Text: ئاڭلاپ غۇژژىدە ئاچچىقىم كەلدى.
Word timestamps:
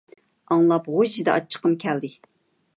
ئاڭلاپ 0.55 0.89
غۇژژىدە 0.95 1.37
ئاچچىقىم 1.37 1.79
كەلدى. 1.87 2.15